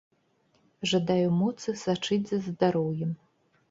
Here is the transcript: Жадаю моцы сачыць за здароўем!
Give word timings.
Жадаю 0.93 1.29
моцы 1.43 1.77
сачыць 1.85 2.23
за 2.35 2.43
здароўем! 2.51 3.19